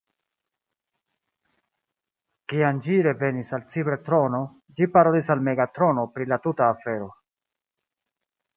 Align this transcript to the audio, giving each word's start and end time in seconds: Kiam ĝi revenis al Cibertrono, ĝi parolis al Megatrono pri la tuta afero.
Kiam 2.53 2.79
ĝi 2.87 2.97
revenis 3.09 3.53
al 3.59 3.67
Cibertrono, 3.75 4.41
ĝi 4.81 4.89
parolis 4.97 5.31
al 5.37 5.47
Megatrono 5.51 6.07
pri 6.17 6.31
la 6.33 6.41
tuta 6.49 6.71
afero. 6.77 7.15